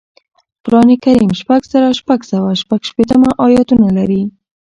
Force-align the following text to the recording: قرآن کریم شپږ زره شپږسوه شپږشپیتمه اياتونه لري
قرآن 0.65 0.89
کریم 1.03 1.31
شپږ 1.41 1.61
زره 1.71 1.89
شپږسوه 1.99 2.51
شپږشپیتمه 2.61 3.29
اياتونه 3.45 3.87
لري 3.97 4.21